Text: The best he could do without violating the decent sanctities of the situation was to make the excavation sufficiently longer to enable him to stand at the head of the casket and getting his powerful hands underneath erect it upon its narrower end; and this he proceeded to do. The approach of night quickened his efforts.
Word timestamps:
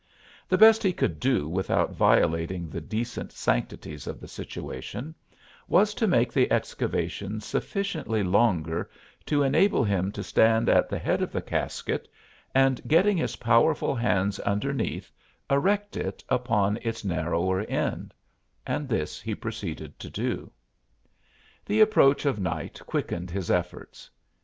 The 0.49 0.57
best 0.57 0.81
he 0.81 0.93
could 0.93 1.19
do 1.19 1.47
without 1.47 1.91
violating 1.93 2.71
the 2.71 2.81
decent 2.81 3.31
sanctities 3.31 4.07
of 4.07 4.19
the 4.19 4.27
situation 4.27 5.13
was 5.67 5.93
to 5.93 6.07
make 6.07 6.33
the 6.33 6.51
excavation 6.51 7.39
sufficiently 7.39 8.23
longer 8.23 8.89
to 9.27 9.43
enable 9.43 9.83
him 9.83 10.11
to 10.13 10.23
stand 10.23 10.69
at 10.69 10.89
the 10.89 10.97
head 10.97 11.21
of 11.21 11.31
the 11.31 11.39
casket 11.43 12.07
and 12.55 12.81
getting 12.87 13.15
his 13.17 13.35
powerful 13.35 13.93
hands 13.93 14.39
underneath 14.39 15.11
erect 15.51 15.95
it 15.95 16.23
upon 16.29 16.79
its 16.81 17.05
narrower 17.05 17.59
end; 17.59 18.11
and 18.65 18.89
this 18.89 19.21
he 19.21 19.35
proceeded 19.35 19.99
to 19.99 20.09
do. 20.09 20.51
The 21.63 21.79
approach 21.79 22.25
of 22.25 22.39
night 22.39 22.81
quickened 22.87 23.29
his 23.29 23.51
efforts. 23.51 24.09